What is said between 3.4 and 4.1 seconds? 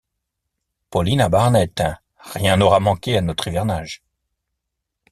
hivernage!